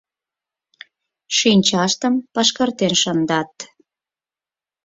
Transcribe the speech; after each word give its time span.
Шинчаштым 1.37 2.13
пашкартен 2.33 2.93
шындат. 3.01 3.51